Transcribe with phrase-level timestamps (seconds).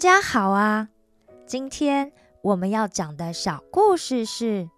[0.00, 0.88] 家好啊！
[1.44, 2.10] 今天
[2.40, 4.70] 我们要讲的小故事是，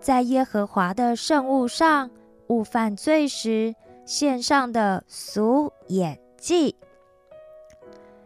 [0.00, 2.10] 在耶和华的圣物上
[2.46, 3.74] 误犯罪时
[4.06, 6.74] 献上的赎眼祭。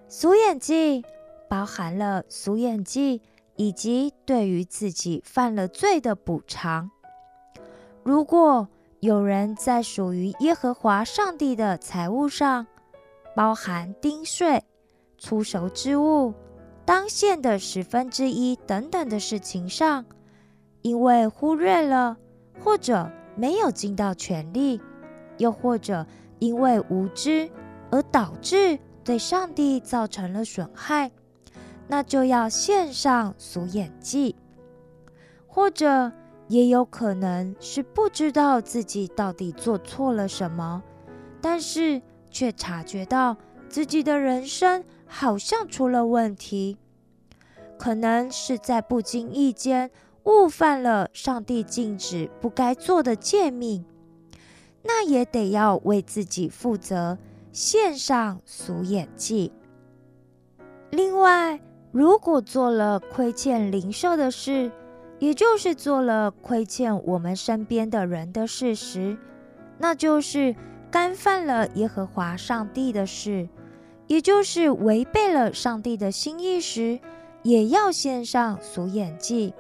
[0.09, 1.05] 赎眼祭
[1.49, 3.21] 包含了赎眼祭
[3.57, 6.93] 以及对于自己犯了罪的补偿。
[8.05, 8.69] 如果
[9.01, 12.69] 有人在属于耶和华上帝的财物上，
[13.35, 14.63] 包含丁税。
[15.21, 16.33] 粗熟之物、
[16.87, 20.07] 当献的十分之一等等的事情上，
[20.81, 22.17] 因为忽略了，
[22.65, 24.81] 或者没有尽到全力，
[25.37, 26.07] 又或者
[26.39, 27.51] 因为无知
[27.91, 31.11] 而导致对上帝造成了损害，
[31.87, 34.35] 那就要献上赎眼祭；
[35.47, 36.11] 或者
[36.49, 40.83] 也有可能是不知道自己到底做错了什么，
[41.43, 43.37] 但是却察觉到
[43.69, 44.83] 自己的人生。
[45.13, 46.79] 好像出了问题，
[47.77, 49.91] 可能是在不经意间
[50.23, 53.85] 误犯了上帝禁止不该做的诫命，
[54.85, 57.19] 那也得要为自己负责，
[57.51, 59.53] 献上赎眼祭。
[60.91, 64.71] 另外，如果做了亏欠灵兽的事，
[65.19, 69.19] 也就是做了亏欠我们身边的人的事时，
[69.79, 70.55] 那就是
[70.91, 73.49] 干犯了耶和华上帝的事。
[74.11, 76.99] 也就是违背了上帝的心意时，
[77.45, 79.55] 也要献上赎眼祭；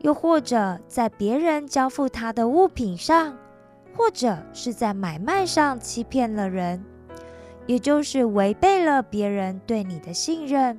[0.00, 3.38] 又或者在别人交付他的物品上，
[3.96, 6.84] 或者是在买卖上欺骗了人，
[7.64, 10.76] 也就是违背了别人对你的信任；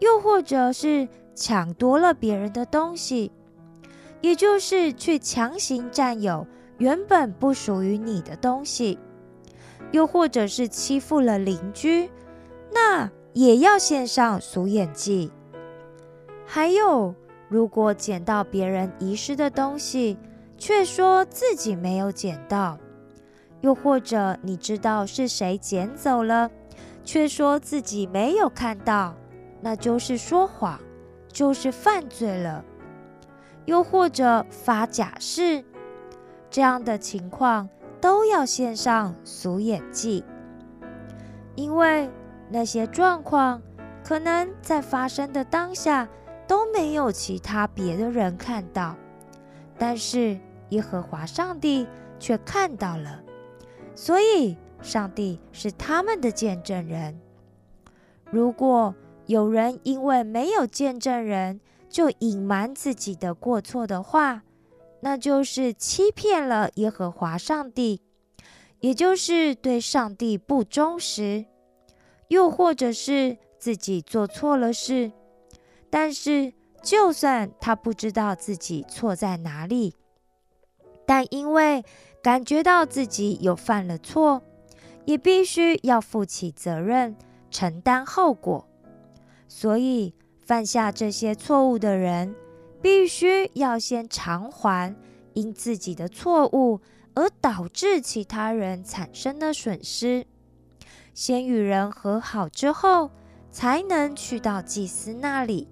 [0.00, 3.32] 又或者是抢夺了别人的东西，
[4.20, 6.46] 也就是去强行占有
[6.76, 8.98] 原本不属于你的东西。
[9.90, 12.08] 又或者是欺负了邻居，
[12.72, 15.30] 那也要献上赎眼祭。
[16.46, 17.14] 还有，
[17.48, 20.16] 如果捡到别人遗失的东西，
[20.56, 22.78] 却说自己没有捡到；
[23.60, 26.50] 又或者你知道是谁捡走了，
[27.04, 29.14] 却说自己没有看到，
[29.60, 30.78] 那就是说谎，
[31.28, 32.64] 就是犯罪了。
[33.64, 35.64] 又或者发假誓，
[36.50, 37.68] 这样的情况。
[38.02, 40.24] 都要献上赎眼祭，
[41.54, 42.10] 因为
[42.50, 43.62] 那些状况
[44.02, 46.08] 可能在发生的当下
[46.48, 48.96] 都没有其他别的人看到，
[49.78, 50.36] 但是
[50.70, 51.86] 耶和华上帝
[52.18, 53.22] 却看到了，
[53.94, 57.20] 所以上帝是他们的见证人。
[58.32, 58.96] 如果
[59.26, 64.42] 有人因为没有见证人就隐瞒自己的过错的话，
[65.04, 68.00] 那就是欺骗了耶和华上帝，
[68.78, 71.46] 也就是对上帝不忠实；
[72.28, 75.10] 又或者是自己做错了事，
[75.90, 76.52] 但是
[76.84, 79.96] 就算他不知道自己错在哪里，
[81.04, 81.84] 但因为
[82.22, 84.40] 感觉到自己有犯了错，
[85.04, 87.16] 也必须要负起责任，
[87.50, 88.68] 承担后果。
[89.48, 90.14] 所以
[90.46, 92.36] 犯下这些错误的人。
[92.82, 94.94] 必须要先偿还
[95.34, 96.80] 因自己的错误
[97.14, 100.26] 而导致其他人产生的损失，
[101.14, 103.10] 先与人和好之后，
[103.50, 105.68] 才能去到祭司那里，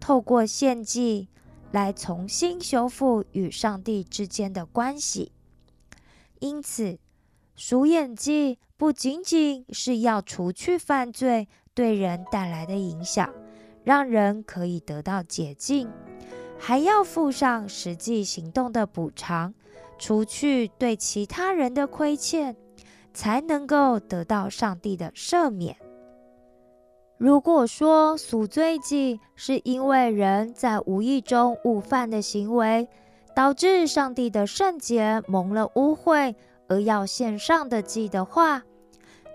[0.00, 1.28] 透过献祭
[1.70, 5.32] 来重新修复与上帝之间的关系。
[6.40, 6.98] 因此，
[7.54, 13.32] 赎眼祭不仅仅是要除去犯罪对人带来的影响，
[13.84, 15.88] 让人可以得到解禁。
[16.58, 19.52] 还要附上实际行动的补偿，
[19.98, 22.56] 除去对其他人的亏欠，
[23.12, 25.76] 才能够得到上帝的赦免。
[27.18, 32.88] 如果说赎罪祭是因为人在无意中误犯的行为，
[33.36, 36.34] 导致上帝的圣洁蒙了污秽
[36.68, 38.62] 而要献上的祭的话，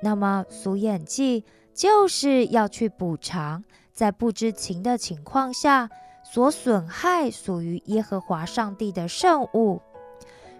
[0.02, 3.64] 那么赎眼祭就是要去补偿
[4.00, 5.90] 在不知情的情况下。
[6.22, 9.82] 所损害属于耶和华上帝的圣物，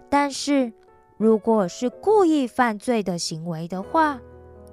[0.08, 0.72] 但是
[1.16, 4.20] 如果是故意犯罪的行为的话，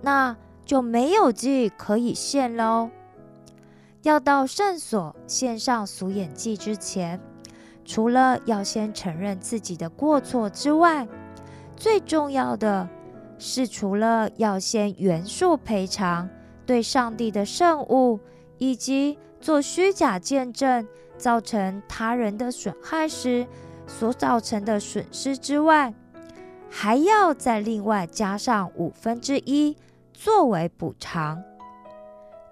[0.01, 0.35] 那
[0.65, 2.89] 就没有祭可以献喽。
[4.01, 7.21] 要到圣所献上赎眼祭之前，
[7.85, 11.07] 除了要先承认自己的过错之外，
[11.75, 12.89] 最重要的
[13.37, 16.27] 是，除了要先原数赔偿
[16.65, 18.19] 对上帝的圣物，
[18.57, 19.18] 以及。
[19.39, 23.45] 做虚假见证造成他人的损害时
[23.86, 25.94] 所造成的损失之外，
[26.71, 29.77] 还要再另外加上五分之一
[30.12, 31.44] 作为补偿。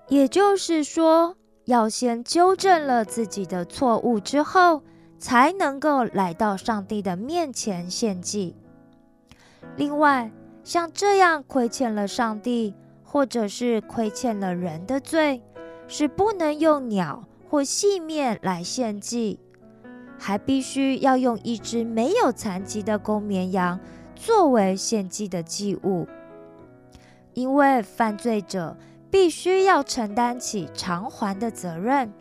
[0.08, 1.36] 也就是说，
[1.66, 4.84] 要先纠正了自己的错误之后，
[5.18, 8.56] 才能够来到上帝的面前献祭。
[9.76, 10.32] 另外，
[10.64, 15.42] 像这样亏欠了上帝，或者是亏欠了人的罪，
[15.88, 19.40] 是不能用鸟或细面来献祭，
[20.18, 23.80] 还必须要用一只没有残疾的公绵羊
[24.16, 26.08] 作为献祭的祭物，
[27.34, 28.76] 因为犯罪者。
[29.12, 32.12] 必须要承担起偿还的责任，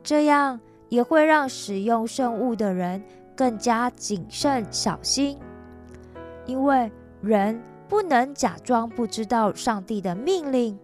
[0.00, 3.02] 这样也会让使用圣物的人
[3.34, 5.36] 更加谨慎小心。
[6.46, 10.78] 因为人不能假装不知道上帝的命令，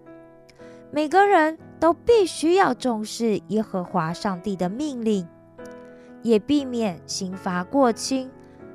[0.94, 5.26] 每个人都必须要重视耶和华上帝的命令，
[6.22, 8.30] 也避免刑罚过轻，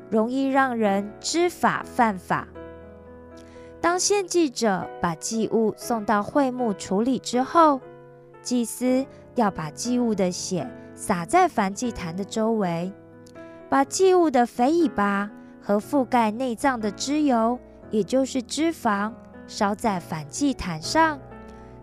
[0.09, 2.45] 容易让人知法犯法。
[3.79, 7.79] 当献祭者把祭物送到会幕处理之后，
[8.41, 9.05] 祭司
[9.35, 12.91] 要把祭物的血洒在燔祭坛的周围，
[13.69, 15.31] 把祭物的肥尾巴
[15.61, 17.57] 和覆盖内脏的脂油，
[17.91, 19.13] 也就是脂肪，
[19.47, 21.17] 烧在燔祭坛上，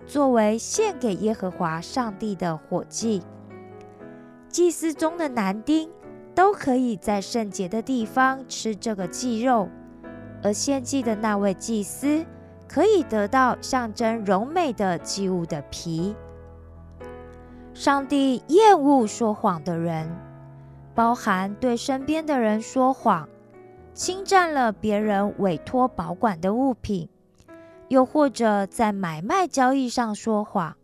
[0.06, 3.22] 作为献给耶和华上帝的火祭。
[4.48, 5.90] 祭司中的男丁
[6.34, 9.68] 都可以在圣洁的地方吃这个祭肉。
[10.42, 12.24] 而献祭的那位祭司
[12.68, 16.14] 可以得到象征柔美的祭物的皮。
[17.74, 20.08] 上帝厌恶说谎的人，
[20.94, 23.28] 包含对身边的人说谎，
[23.92, 27.08] 侵占了别人委托保管的物品，
[27.88, 30.76] 又或者在买卖交易上说谎，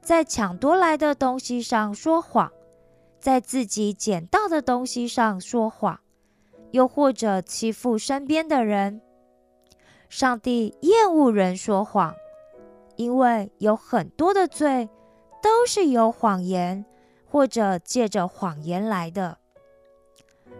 [0.00, 2.52] 在抢夺来的东西上说谎，
[3.18, 6.00] 在自己捡到的东西上说谎。
[6.72, 9.00] 又或者欺负身边的人，
[10.10, 12.14] 上帝厌恶人说谎，
[12.96, 14.90] 因为有很多的罪
[15.42, 16.84] 都是由谎言
[17.24, 19.38] 或者借着谎言来的。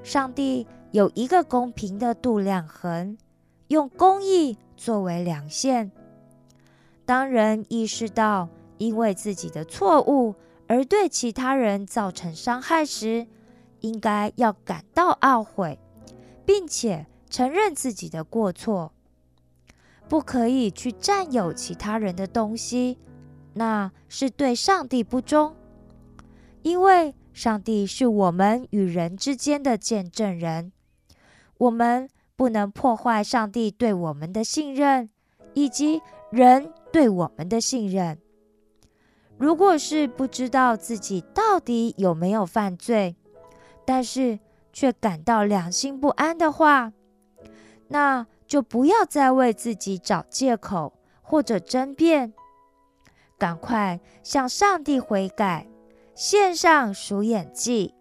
[0.02, 3.18] 上帝有一个公平的度量衡，
[3.66, 5.90] 用公义作为量线。
[7.04, 10.34] 当人意识到因为自己的错误
[10.66, 13.26] 而对其他人造成伤害时，
[13.80, 15.78] 应该要感到懊悔。
[16.46, 18.92] 并且承认自己的过错，
[20.08, 22.98] 不可以去占有其他人的东西，
[23.54, 25.56] 那是对上帝不忠。
[26.62, 30.70] 因为上帝是我们与人之间的见证人，
[31.58, 35.08] 我们不能破坏上帝对我们的信任，
[35.54, 38.18] 以及人对我们的信任。
[39.38, 43.16] 如果是不知道自己到底有没有犯罪，
[43.84, 44.38] 但是。
[44.72, 46.92] 却感到良心不安的话，
[47.88, 50.92] 那就不要再为自己找借口
[51.22, 52.34] 或者争辩，
[53.38, 55.66] 赶快向上帝悔改，
[56.14, 57.94] 献上赎眼祭，